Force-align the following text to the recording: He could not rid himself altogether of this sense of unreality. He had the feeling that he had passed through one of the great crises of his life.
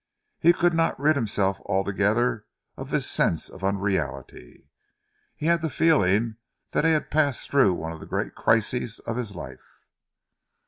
He 0.39 0.51
could 0.51 0.73
not 0.73 0.99
rid 0.99 1.15
himself 1.15 1.59
altogether 1.67 2.47
of 2.75 2.89
this 2.89 3.07
sense 3.07 3.49
of 3.51 3.63
unreality. 3.63 4.71
He 5.35 5.45
had 5.45 5.61
the 5.61 5.69
feeling 5.69 6.37
that 6.71 6.83
he 6.85 6.89
had 6.93 7.11
passed 7.11 7.51
through 7.51 7.75
one 7.75 7.91
of 7.91 7.99
the 7.99 8.07
great 8.07 8.33
crises 8.33 8.97
of 8.97 9.15
his 9.15 9.35
life. 9.35 9.85